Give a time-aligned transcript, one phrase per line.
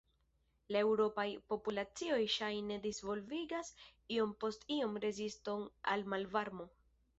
[0.75, 3.71] La eŭropaj populacioj ŝajne disvolvigas
[4.17, 6.71] iom post iom reziston al malvarmo.